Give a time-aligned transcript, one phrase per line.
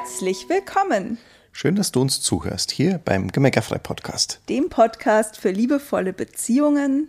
[0.00, 1.18] Herzlich willkommen.
[1.52, 4.40] Schön, dass du uns zuhörst hier beim Gemeckerfrei Podcast.
[4.48, 7.08] Dem Podcast für liebevolle Beziehungen.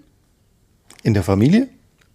[1.02, 1.70] In der Familie.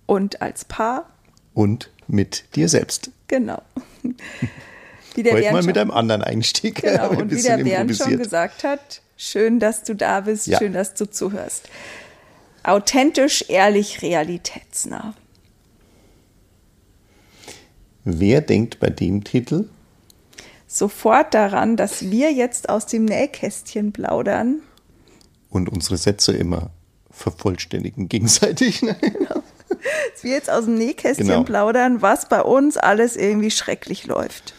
[0.04, 1.08] Und als Paar.
[1.54, 3.10] Und mit dir selbst.
[3.26, 3.62] Genau.
[5.14, 6.82] Wie der Heute Bernd mal mit einem anderen Einstieg.
[6.82, 10.58] Genau, und wie der Bernd schon gesagt hat, schön, dass du da bist, ja.
[10.58, 11.70] schön, dass du zuhörst.
[12.64, 15.14] Authentisch, ehrlich, realitätsnah.
[18.04, 19.70] Wer denkt bei dem Titel
[20.66, 24.60] sofort daran, dass wir jetzt aus dem Nähkästchen plaudern.
[25.48, 26.70] Und unsere Sätze immer
[27.10, 28.82] vervollständigen gegenseitig.
[28.82, 28.96] Ne?
[29.00, 29.42] Genau.
[30.12, 31.44] Dass wir jetzt aus dem Nähkästchen genau.
[31.44, 34.54] plaudern, was bei uns alles irgendwie schrecklich läuft.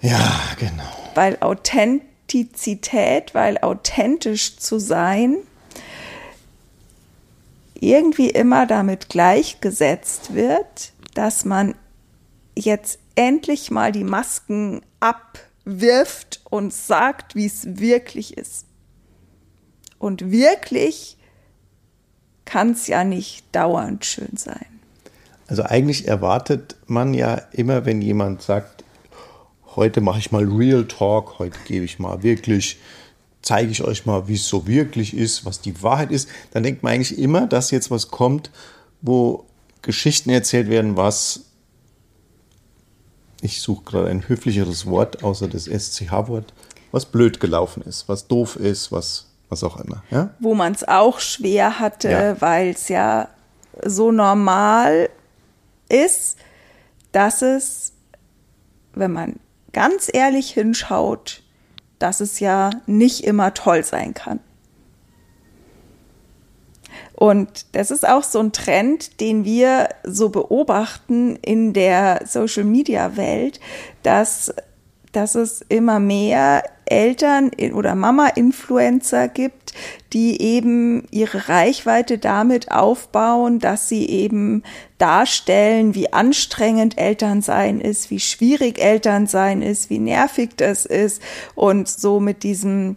[0.00, 0.82] Ja, genau.
[1.14, 5.36] Weil Authentizität, weil authentisch zu sein,
[7.74, 11.74] irgendwie immer damit gleichgesetzt wird, dass man
[12.54, 18.66] jetzt endlich mal die Masken abwirft und sagt, wie es wirklich ist.
[19.98, 21.16] Und wirklich
[22.44, 24.66] kann es ja nicht dauernd schön sein.
[25.46, 28.84] Also eigentlich erwartet man ja immer, wenn jemand sagt,
[29.76, 32.78] heute mache ich mal Real Talk, heute gebe ich mal wirklich,
[33.42, 36.82] zeige ich euch mal, wie es so wirklich ist, was die Wahrheit ist, dann denkt
[36.82, 38.50] man eigentlich immer, dass jetzt was kommt,
[39.00, 39.46] wo
[39.82, 41.44] Geschichten erzählt werden, was
[43.42, 46.54] ich suche gerade ein höflicheres Wort außer das SCH-Wort,
[46.92, 50.02] was blöd gelaufen ist, was doof ist, was, was auch immer.
[50.10, 50.30] Ja?
[50.38, 52.40] Wo man es auch schwer hatte, ja.
[52.40, 53.28] weil es ja
[53.84, 55.10] so normal
[55.88, 56.36] ist,
[57.10, 57.92] dass es,
[58.94, 59.40] wenn man
[59.72, 61.42] ganz ehrlich hinschaut,
[61.98, 64.38] dass es ja nicht immer toll sein kann.
[67.22, 73.60] Und das ist auch so ein Trend, den wir so beobachten in der Social-Media-Welt,
[74.02, 74.52] dass,
[75.12, 79.72] dass es immer mehr Eltern oder Mama-Influencer gibt,
[80.12, 84.64] die eben ihre Reichweite damit aufbauen, dass sie eben
[84.98, 91.22] darstellen, wie anstrengend Elternsein ist, wie schwierig Elternsein ist, wie nervig das ist.
[91.54, 92.96] Und so mit diesem,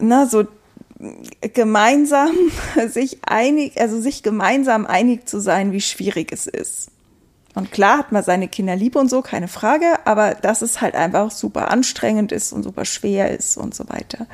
[0.00, 0.44] na, so
[1.52, 2.34] gemeinsam
[2.88, 6.90] sich einig, also sich gemeinsam einig zu sein, wie schwierig es ist.
[7.54, 10.94] Und klar hat man seine Kinder lieb und so, keine Frage, aber dass es halt
[10.94, 14.26] einfach super anstrengend ist und super schwer ist und so weiter.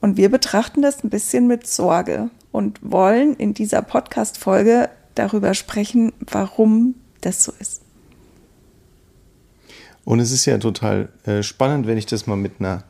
[0.00, 6.12] Und wir betrachten das ein bisschen mit Sorge und wollen in dieser Podcast-Folge darüber sprechen,
[6.20, 7.82] warum das so ist.
[10.04, 12.84] Und es ist ja total äh, spannend, wenn ich das mal mit einer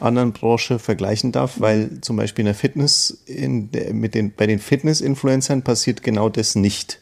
[0.00, 4.46] anderen Branche vergleichen darf, weil zum Beispiel in der Fitness, in der, mit den, bei
[4.46, 7.00] den Fitness-Influencern passiert genau das nicht.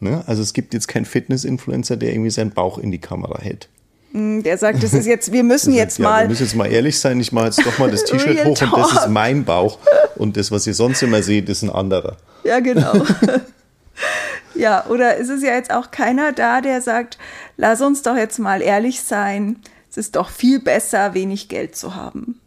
[0.00, 0.24] Ne?
[0.26, 3.68] Also es gibt jetzt keinen Fitness-Influencer, der irgendwie seinen Bauch in die Kamera hält.
[4.12, 6.22] Mm, der sagt, das ist jetzt, wir müssen jetzt ja, mal.
[6.22, 8.72] Wir müssen jetzt mal ehrlich sein, ich mache jetzt doch mal das T-Shirt hoch talk.
[8.72, 9.78] und das ist mein Bauch.
[10.16, 12.16] Und das, was ihr sonst immer seht, ist ein anderer.
[12.44, 12.92] Ja, genau.
[14.54, 17.18] ja, oder ist es ja jetzt auch keiner da, der sagt,
[17.56, 19.56] lass uns doch jetzt mal ehrlich sein
[19.90, 22.40] es ist doch viel besser, wenig Geld zu haben.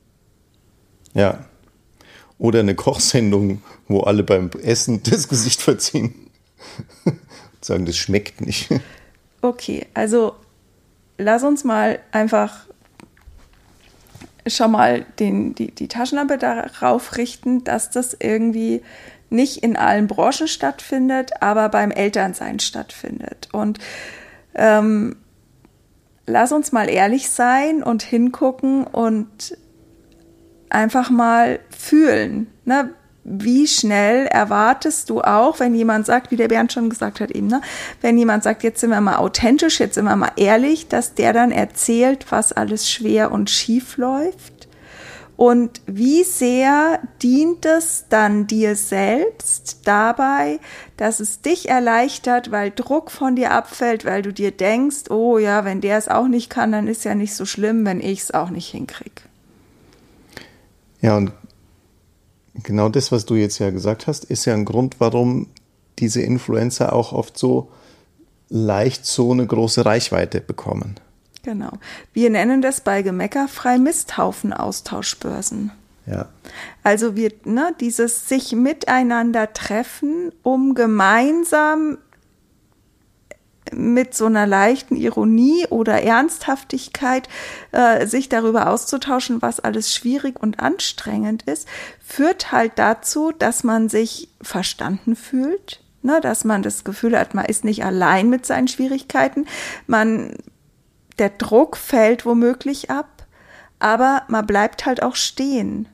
[1.14, 1.46] Ja.
[2.38, 6.30] Oder eine Kochsendung, wo alle beim Essen das Gesicht verziehen.
[7.06, 8.70] und sagen, das schmeckt nicht.
[9.42, 10.36] Okay, also
[11.18, 12.66] lass uns mal einfach
[14.48, 18.82] schon mal den, die, die Taschenlampe darauf richten, dass das irgendwie
[19.30, 23.50] nicht in allen Branchen stattfindet, aber beim Elternsein stattfindet.
[23.52, 23.80] Und
[24.54, 25.18] ähm,
[26.26, 29.58] lass uns mal ehrlich sein und hingucken und
[30.70, 32.48] einfach mal fühlen.
[32.66, 32.94] Ne?
[33.24, 37.48] Wie schnell erwartest du auch, wenn jemand sagt, wie der Bernd schon gesagt hat eben,
[37.48, 37.62] ne?
[38.02, 41.32] wenn jemand sagt, jetzt sind wir mal authentisch, jetzt sind wir mal ehrlich, dass der
[41.32, 44.63] dann erzählt, was alles schwer und schief läuft?
[45.44, 50.62] Und wie sehr dient es dann dir selbst dabei,
[50.96, 55.66] dass es dich erleichtert, weil Druck von dir abfällt, weil du dir denkst, oh ja,
[55.66, 58.32] wenn der es auch nicht kann, dann ist ja nicht so schlimm, wenn ich es
[58.32, 59.22] auch nicht hinkriege.
[61.02, 61.34] Ja, und
[62.64, 65.48] genau das, was du jetzt ja gesagt hast, ist ja ein Grund, warum
[66.00, 67.70] diese Influencer auch oft so
[68.48, 71.02] leicht so eine große Reichweite bekommen.
[71.44, 71.72] Genau.
[72.14, 75.72] Wir nennen das bei Gemecker frei Misthaufen-Austauschbörsen.
[76.06, 76.30] Ja.
[76.84, 81.98] Also wir, ne, dieses sich miteinander treffen, um gemeinsam
[83.72, 87.28] mit so einer leichten Ironie oder Ernsthaftigkeit
[87.72, 91.68] äh, sich darüber auszutauschen, was alles schwierig und anstrengend ist,
[92.06, 97.46] führt halt dazu, dass man sich verstanden fühlt, ne, dass man das Gefühl hat, man
[97.46, 99.46] ist nicht allein mit seinen Schwierigkeiten,
[99.88, 100.36] man
[101.20, 103.26] der Druck fällt womöglich ab,
[103.80, 105.88] aber man bleibt halt auch stehen,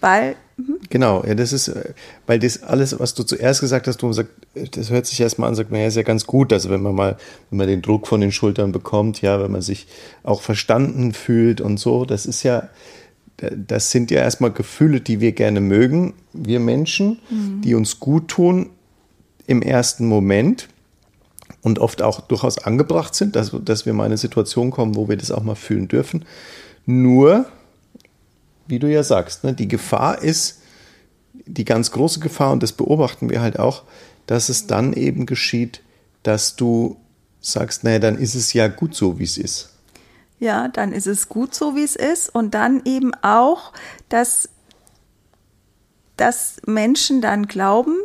[0.00, 0.78] weil mhm.
[0.90, 1.94] Genau, ja, das ist, äh,
[2.26, 4.32] weil das alles, was du zuerst gesagt hast, du sagst,
[4.72, 7.16] das hört sich erstmal an, sagt, naja, ist ja ganz gut, also wenn man mal,
[7.50, 9.86] wenn man den Druck von den Schultern bekommt, ja, wenn man sich
[10.22, 12.68] auch verstanden fühlt und so, das ist ja,
[13.36, 17.60] das sind ja erstmal Gefühle, die wir gerne mögen, wir Menschen, mhm.
[17.62, 18.70] die uns gut tun
[19.46, 20.68] im ersten Moment
[21.64, 25.08] und oft auch durchaus angebracht sind, dass, dass wir mal in eine Situation kommen, wo
[25.08, 26.26] wir das auch mal fühlen dürfen.
[26.84, 27.46] Nur,
[28.68, 30.60] wie du ja sagst, ne, die Gefahr ist,
[31.46, 33.82] die ganz große Gefahr, und das beobachten wir halt auch,
[34.26, 35.80] dass es dann eben geschieht,
[36.22, 36.98] dass du
[37.40, 39.70] sagst, naja, dann ist es ja gut so, wie es ist.
[40.38, 42.28] Ja, dann ist es gut so, wie es ist.
[42.28, 43.72] Und dann eben auch,
[44.10, 44.50] dass,
[46.18, 47.96] dass Menschen dann glauben,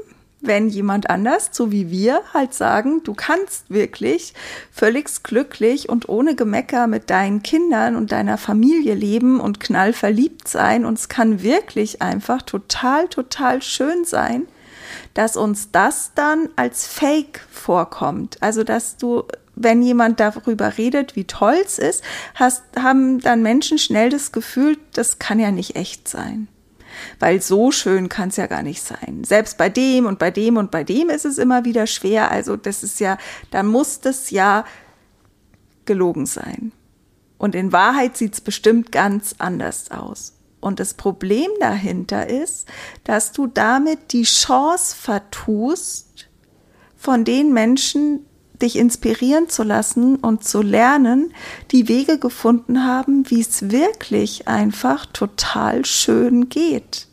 [0.42, 4.34] wenn jemand anders, so wie wir, halt sagen, du kannst wirklich
[4.72, 10.86] völlig glücklich und ohne Gemecker mit deinen Kindern und deiner Familie leben und knallverliebt sein
[10.86, 14.48] und es kann wirklich einfach total, total schön sein,
[15.14, 18.38] dass uns das dann als Fake vorkommt.
[18.42, 19.24] Also, dass du
[19.62, 22.02] wenn jemand darüber redet, wie toll es ist,
[22.34, 26.48] hast, haben dann Menschen schnell das Gefühl, das kann ja nicht echt sein.
[27.20, 29.24] Weil so schön kann es ja gar nicht sein.
[29.24, 32.32] Selbst bei dem und bei dem und bei dem ist es immer wieder schwer.
[32.32, 33.18] Also das ist ja,
[33.52, 34.66] da muss das ja
[35.86, 36.72] gelogen sein.
[37.38, 40.34] Und in Wahrheit sieht es bestimmt ganz anders aus.
[40.60, 42.68] Und das Problem dahinter ist,
[43.06, 46.28] dass du damit die Chance vertust,
[46.98, 48.26] von den Menschen
[48.62, 51.34] dich inspirieren zu lassen und zu lernen,
[51.72, 57.10] die Wege gefunden haben, wie es wirklich einfach total schön geht.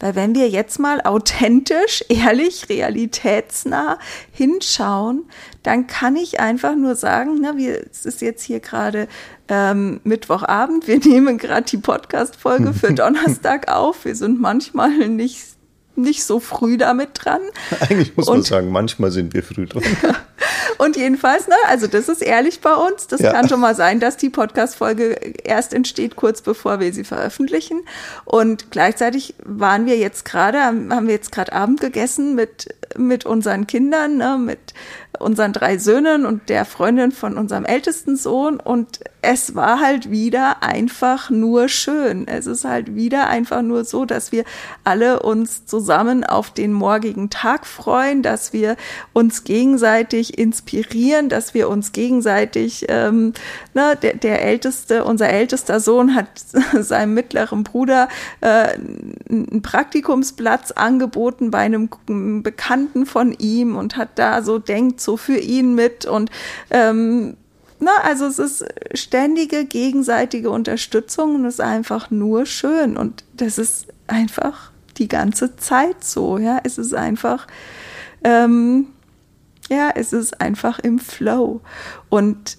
[0.00, 3.98] Weil wenn wir jetzt mal authentisch, ehrlich, realitätsnah
[4.32, 5.24] hinschauen,
[5.62, 9.08] dann kann ich einfach nur sagen, na, wir, es ist jetzt hier gerade
[9.48, 14.04] ähm, Mittwochabend, wir nehmen gerade die Podcast-Folge für Donnerstag auf.
[14.04, 15.54] Wir sind manchmal nicht
[15.96, 17.40] nicht so früh damit dran.
[17.80, 19.82] Eigentlich muss und, man sagen, manchmal sind wir früh dran.
[20.78, 23.06] und jedenfalls, ne, also das ist ehrlich bei uns.
[23.06, 23.32] Das ja.
[23.32, 25.12] kann schon mal sein, dass die Podcast-Folge
[25.44, 27.82] erst entsteht, kurz bevor wir sie veröffentlichen.
[28.24, 33.66] Und gleichzeitig waren wir jetzt gerade, haben wir jetzt gerade Abend gegessen mit, mit unseren
[33.66, 34.74] Kindern, ne, mit
[35.20, 40.62] unseren drei Söhnen und der Freundin von unserem ältesten Sohn und es war halt wieder
[40.62, 42.28] einfach nur schön.
[42.28, 44.44] Es ist halt wieder einfach nur so, dass wir
[44.82, 48.76] alle uns zusammen auf den morgigen Tag freuen, dass wir
[49.12, 53.32] uns gegenseitig inspirieren, dass wir uns gegenseitig, ähm,
[53.74, 56.28] ne, der, der älteste, unser ältester Sohn hat
[56.80, 58.08] seinem mittleren Bruder
[58.40, 58.74] äh,
[59.28, 61.88] einen Praktikumsplatz angeboten bei einem
[62.42, 66.30] Bekannten von ihm und hat da so denkt so für ihn mit und
[66.70, 67.36] ähm,
[67.80, 68.64] na, also es ist
[68.94, 75.56] ständige gegenseitige Unterstützung und es ist einfach nur schön und das ist einfach die ganze
[75.56, 77.46] Zeit so, ja, es ist einfach
[78.22, 78.86] ähm,
[79.74, 81.60] ja, es ist einfach im Flow
[82.08, 82.58] und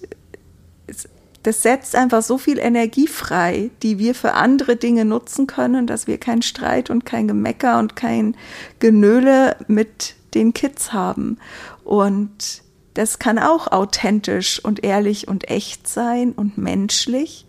[1.46, 6.08] das setzt einfach so viel Energie frei, die wir für andere Dinge nutzen können, dass
[6.08, 8.36] wir keinen Streit und kein Gemecker und kein
[8.80, 11.38] Genöle mit den Kids haben.
[11.84, 12.62] Und
[12.94, 17.46] das kann auch authentisch und ehrlich und echt sein und menschlich.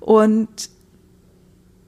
[0.00, 0.70] Und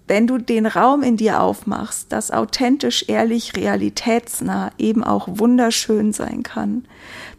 [0.08, 6.42] wenn du den Raum in dir aufmachst, das authentisch, ehrlich, realitätsnah eben auch wunderschön sein
[6.42, 6.84] kann,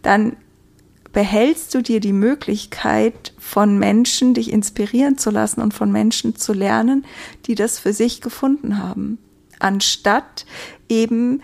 [0.01, 0.35] dann
[1.13, 6.53] behältst du dir die Möglichkeit, von Menschen dich inspirieren zu lassen und von Menschen zu
[6.53, 7.05] lernen,
[7.45, 9.17] die das für sich gefunden haben,
[9.59, 10.45] anstatt
[10.89, 11.41] eben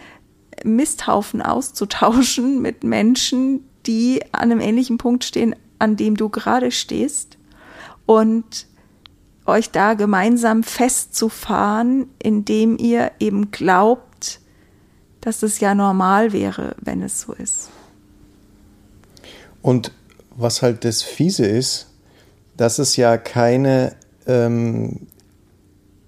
[0.63, 7.37] Misthaufen auszutauschen mit Menschen, die an einem ähnlichen Punkt stehen, an dem du gerade stehst
[8.05, 8.67] und
[9.45, 14.39] euch da gemeinsam festzufahren, indem ihr eben glaubt,
[15.21, 17.69] dass es ja normal wäre, wenn es so ist.
[19.61, 19.91] Und
[20.35, 21.87] was halt das Fiese ist,
[22.57, 23.95] dass es ja keine,
[24.27, 25.07] ähm,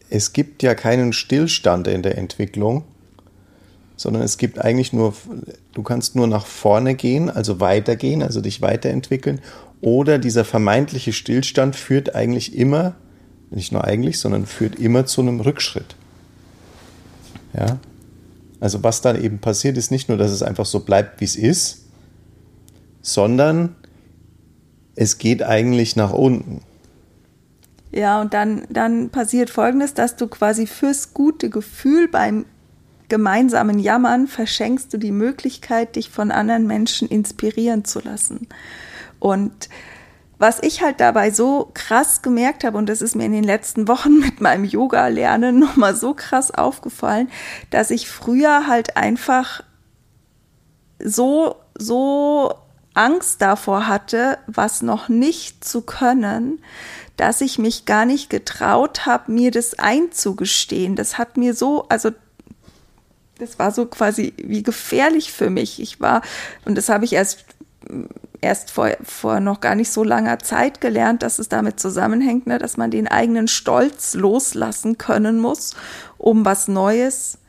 [0.10, 2.84] es gibt ja keinen Stillstand in der Entwicklung,
[3.96, 5.14] sondern es gibt eigentlich nur,
[5.74, 9.40] du kannst nur nach vorne gehen, also weitergehen, also dich weiterentwickeln.
[9.82, 12.96] Oder dieser vermeintliche Stillstand führt eigentlich immer,
[13.50, 15.96] nicht nur eigentlich, sondern führt immer zu einem Rückschritt.
[17.54, 17.78] Ja.
[18.60, 21.36] Also was dann eben passiert, ist nicht nur, dass es einfach so bleibt, wie es
[21.36, 21.86] ist,
[23.02, 23.76] sondern
[24.96, 26.62] es geht eigentlich nach unten.
[27.92, 32.46] Ja, und dann, dann passiert Folgendes, dass du quasi fürs gute Gefühl beim
[33.08, 38.48] gemeinsamen Jammern verschenkst du die Möglichkeit, dich von anderen Menschen inspirieren zu lassen.
[39.20, 39.70] Und
[40.38, 43.88] was ich halt dabei so krass gemerkt habe, und das ist mir in den letzten
[43.88, 47.30] Wochen mit meinem Yoga-Lernen nochmal so krass aufgefallen,
[47.70, 49.62] dass ich früher halt einfach
[51.00, 52.54] so, so
[52.94, 56.62] Angst davor hatte, was noch nicht zu können,
[57.18, 60.96] dass ich mich gar nicht getraut habe, mir das einzugestehen.
[60.96, 62.12] Das hat mir so, also
[63.38, 65.82] das war so quasi wie gefährlich für mich.
[65.82, 66.22] Ich war,
[66.66, 67.46] und das habe ich erst
[68.42, 72.60] erst vor, vor noch gar nicht so langer Zeit gelernt, dass es damit zusammenhängt, ne,
[72.60, 75.76] dass man den eigenen Stolz loslassen können muss,
[76.18, 77.40] um was Neues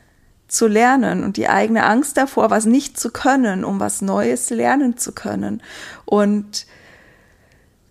[0.49, 4.97] zu lernen und die eigene Angst davor, was nicht zu können, um was Neues lernen
[4.97, 5.63] zu können.
[6.05, 6.67] Und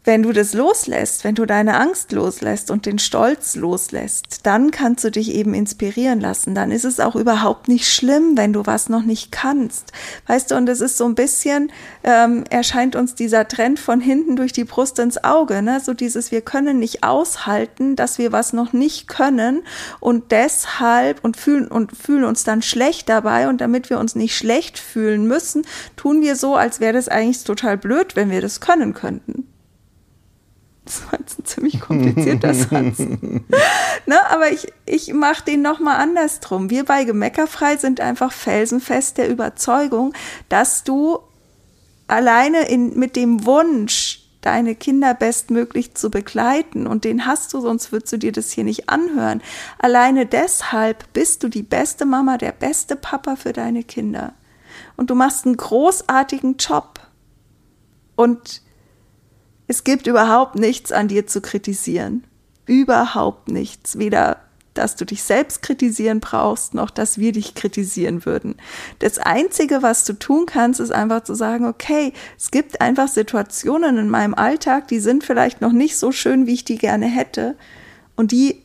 [0.06, 5.04] wenn du das loslässt, wenn du deine Angst loslässt und den Stolz loslässt, dann kannst
[5.04, 6.54] du dich eben inspirieren lassen.
[6.54, 9.92] Dann ist es auch überhaupt nicht schlimm, wenn du was noch nicht kannst.
[10.28, 11.72] Weißt du, und es ist so ein bisschen,
[12.04, 15.80] ähm, erscheint uns dieser Trend von hinten durch die Brust ins Auge, ne?
[15.80, 19.64] So dieses, wir können nicht aushalten, dass wir was noch nicht können
[20.00, 24.38] und deshalb und fühlen und fühlen uns dann schlecht dabei und damit wir uns nicht
[24.38, 28.62] schlecht fühlen müssen, tun wir so, als wäre das eigentlich total blöd, wenn wir das
[28.62, 29.55] können könnten.
[30.86, 33.00] Das war jetzt ein ziemlich komplizierter Satz.
[33.00, 36.70] ne, aber ich, ich mache den nochmal andersrum.
[36.70, 40.14] Wir bei Gemeckerfrei sind einfach felsenfest der Überzeugung,
[40.48, 41.20] dass du
[42.08, 47.92] alleine in, mit dem Wunsch, deine Kinder bestmöglich zu begleiten, und den hast du, sonst
[47.92, 49.42] würdest du dir das hier nicht anhören.
[49.80, 54.34] Alleine deshalb bist du die beste Mama, der beste Papa für deine Kinder.
[54.98, 57.00] Und du machst einen großartigen Job.
[58.16, 58.62] Und
[59.68, 62.24] es gibt überhaupt nichts an dir zu kritisieren.
[62.66, 63.98] Überhaupt nichts.
[63.98, 64.38] Weder,
[64.74, 68.56] dass du dich selbst kritisieren brauchst, noch dass wir dich kritisieren würden.
[69.00, 73.98] Das Einzige, was du tun kannst, ist einfach zu sagen, okay, es gibt einfach Situationen
[73.98, 77.56] in meinem Alltag, die sind vielleicht noch nicht so schön, wie ich die gerne hätte.
[78.16, 78.65] Und die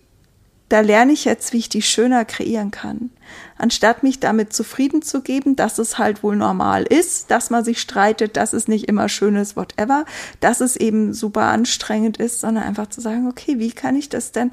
[0.71, 3.11] da lerne ich jetzt, wie ich die schöner kreieren kann.
[3.59, 7.81] Anstatt mich damit zufrieden zu geben, dass es halt wohl normal ist, dass man sich
[7.81, 10.05] streitet, dass es nicht immer schön ist, whatever,
[10.39, 14.31] dass es eben super anstrengend ist, sondern einfach zu sagen, okay, wie kann ich das
[14.31, 14.53] denn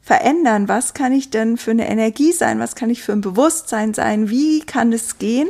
[0.00, 0.68] verändern?
[0.68, 2.60] Was kann ich denn für eine Energie sein?
[2.60, 4.30] Was kann ich für ein Bewusstsein sein?
[4.30, 5.48] Wie kann es gehen,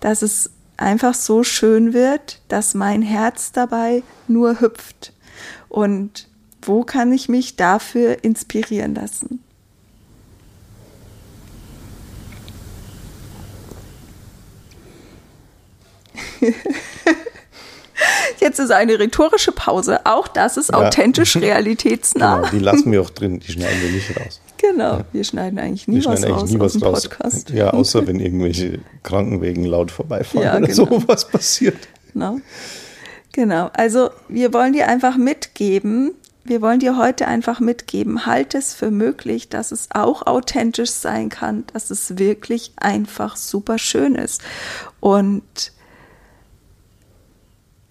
[0.00, 5.14] dass es einfach so schön wird, dass mein Herz dabei nur hüpft?
[5.70, 6.28] Und
[6.68, 9.42] wo kann ich mich dafür inspirieren lassen?
[18.40, 20.06] Jetzt ist eine rhetorische Pause.
[20.06, 20.76] Auch das ist ja.
[20.76, 22.36] authentisch realitätsnah.
[22.36, 24.40] Genau, die lassen wir auch drin, die schneiden wir nicht raus.
[24.58, 25.04] Genau, ja.
[25.12, 27.08] wir schneiden eigentlich nie wir was raus nie was raus.
[27.08, 27.50] Podcast.
[27.50, 30.84] Ja, außer wenn irgendwelche Krankenwegen laut vorbeifahren ja, oder genau.
[30.84, 31.76] so was passiert.
[32.12, 32.38] Genau.
[33.32, 38.74] genau, also wir wollen dir einfach mitgeben, wir wollen dir heute einfach mitgeben, halt es
[38.74, 44.42] für möglich, dass es auch authentisch sein kann, dass es wirklich einfach super schön ist.
[45.00, 45.72] Und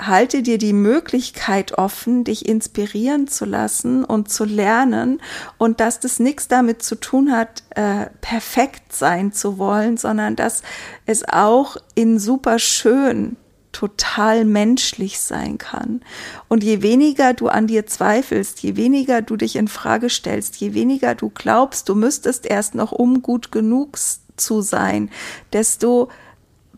[0.01, 5.19] halte dir die Möglichkeit offen, dich inspirieren zu lassen und zu lernen
[5.57, 10.61] und dass das nichts damit zu tun hat, äh, perfekt sein zu wollen, sondern dass
[11.05, 13.37] es auch in super schön
[13.77, 16.01] total menschlich sein kann.
[16.47, 20.73] Und je weniger du an dir zweifelst, je weniger du dich in Frage stellst, je
[20.73, 23.99] weniger du glaubst, du müsstest erst noch um gut genug
[24.35, 25.11] zu sein,
[25.53, 26.09] desto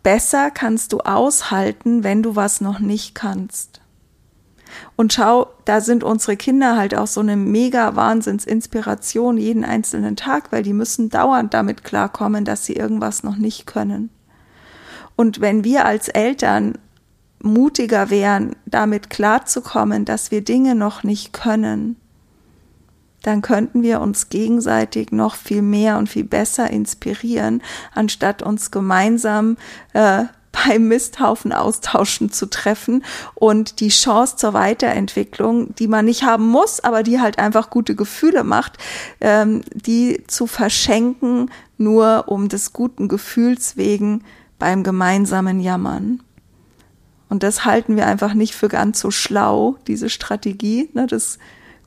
[0.04, 3.80] besser kannst du aushalten, wenn du was noch nicht kannst.
[4.98, 10.52] Und schau, da sind unsere Kinder halt auch so eine mega Wahnsinnsinspiration jeden einzelnen Tag,
[10.52, 14.10] weil die müssen dauernd damit klarkommen, dass sie irgendwas noch nicht können.
[15.16, 16.78] Und wenn wir als Eltern
[17.42, 21.96] mutiger wären, damit klarzukommen, dass wir Dinge noch nicht können,
[23.24, 27.62] dann könnten wir uns gegenseitig noch viel mehr und viel besser inspirieren,
[27.94, 29.58] anstatt uns gemeinsam
[29.94, 30.26] äh,
[30.66, 33.04] beim Misthaufen austauschen zu treffen
[33.36, 37.96] und die Chance zur Weiterentwicklung, die man nicht haben muss, aber die halt einfach gute
[37.96, 38.78] Gefühle macht,
[39.22, 44.24] ähm, die zu verschenken, nur um des guten Gefühls wegen
[44.58, 46.22] beim gemeinsamen Jammern.
[47.30, 51.38] Und das halten wir einfach nicht für ganz so schlau, diese Strategie, ne, das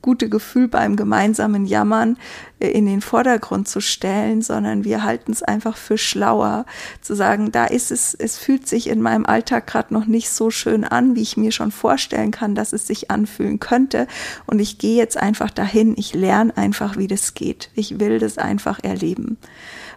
[0.03, 2.17] gute Gefühl beim gemeinsamen Jammern
[2.59, 6.65] äh, in den Vordergrund zu stellen, sondern wir halten es einfach für schlauer,
[7.01, 10.51] zu sagen, da ist es, es fühlt sich in meinem Alltag gerade noch nicht so
[10.51, 14.07] schön an, wie ich mir schon vorstellen kann, dass es sich anfühlen könnte.
[14.45, 17.71] Und ich gehe jetzt einfach dahin, ich lerne einfach, wie das geht.
[17.73, 19.37] Ich will das einfach erleben.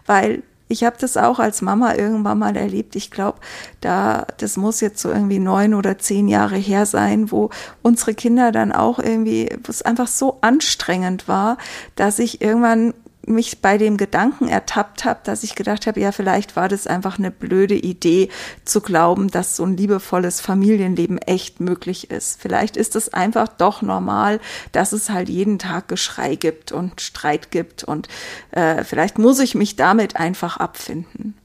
[0.05, 2.95] Weil ich habe das auch als Mama irgendwann mal erlebt.
[2.95, 3.39] Ich glaube,
[3.81, 7.49] da das muss jetzt so irgendwie neun oder zehn Jahre her sein, wo
[7.81, 11.57] unsere Kinder dann auch irgendwie, wo es einfach so anstrengend war,
[11.95, 12.93] dass ich irgendwann
[13.27, 17.19] mich bei dem Gedanken ertappt habe, dass ich gedacht habe, ja, vielleicht war das einfach
[17.19, 18.29] eine blöde Idee
[18.65, 22.41] zu glauben, dass so ein liebevolles Familienleben echt möglich ist.
[22.41, 24.39] Vielleicht ist es einfach doch normal,
[24.71, 28.07] dass es halt jeden Tag Geschrei gibt und Streit gibt und
[28.51, 31.35] äh, vielleicht muss ich mich damit einfach abfinden.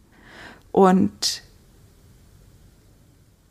[0.71, 1.43] Und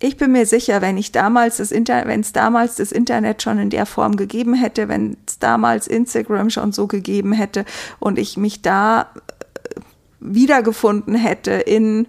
[0.03, 3.60] ich bin mir sicher, wenn ich damals das Internet, wenn es damals das Internet schon
[3.60, 7.65] in der Form gegeben hätte, wenn es damals Instagram schon so gegeben hätte
[8.00, 9.79] und ich mich da äh,
[10.20, 12.08] wiedergefunden hätte in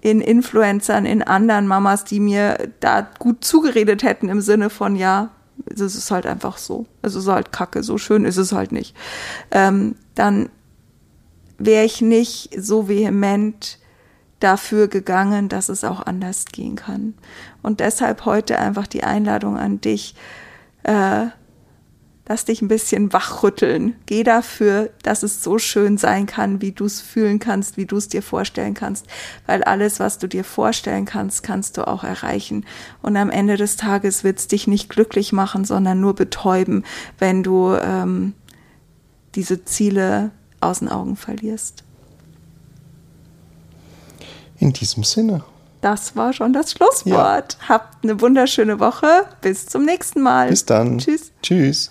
[0.00, 5.30] in Influencern, in anderen Mamas, die mir da gut zugeredet hätten im Sinne von ja,
[5.66, 8.94] es ist halt einfach so, es ist halt Kacke, so schön ist es halt nicht.
[9.50, 10.50] Ähm, dann
[11.58, 13.78] wäre ich nicht so vehement
[14.40, 17.14] dafür gegangen, dass es auch anders gehen kann.
[17.62, 20.14] Und deshalb heute einfach die Einladung an dich,
[20.84, 21.26] äh,
[22.28, 23.96] lass dich ein bisschen wachrütteln.
[24.06, 27.96] Geh dafür, dass es so schön sein kann, wie du es fühlen kannst, wie du
[27.96, 29.06] es dir vorstellen kannst.
[29.46, 32.64] Weil alles, was du dir vorstellen kannst, kannst du auch erreichen.
[33.02, 36.84] Und am Ende des Tages wird es dich nicht glücklich machen, sondern nur betäuben,
[37.18, 38.34] wenn du ähm,
[39.34, 40.30] diese Ziele
[40.60, 41.84] aus den Augen verlierst.
[44.58, 45.42] In diesem Sinne.
[45.80, 47.56] Das war schon das Schlusswort.
[47.60, 47.68] Ja.
[47.68, 49.26] Habt eine wunderschöne Woche.
[49.40, 50.48] Bis zum nächsten Mal.
[50.48, 50.98] Bis dann.
[50.98, 51.30] Tschüss.
[51.42, 51.90] Tschüss.